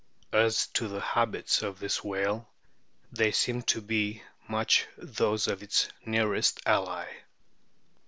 As 0.33 0.65
to 0.69 0.87
the 0.87 0.99
habits 0.99 1.61
of 1.61 1.77
this 1.77 2.03
whale, 2.03 2.49
they 3.11 3.31
seem 3.31 3.61
to 3.61 3.81
be 3.81 4.23
much 4.47 4.87
those 4.97 5.47
of 5.47 5.61
its 5.61 5.89
nearest 6.07 6.59
ally. 6.65 7.05